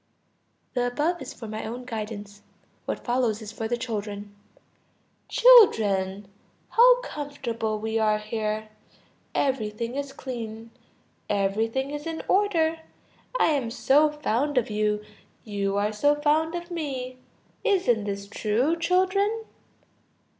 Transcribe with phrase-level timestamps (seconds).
[0.73, 2.41] The above is for my own guidance;
[2.85, 4.35] what follows is for the children.
[5.29, 6.27] "Children,
[6.71, 8.69] how comfortable we are here!
[9.35, 10.71] Everything is clean;
[11.29, 12.79] everything is in order;
[13.39, 15.05] I am so fond of you;
[15.43, 17.19] you are so fond of me.
[17.63, 19.43] Isn't this true, children?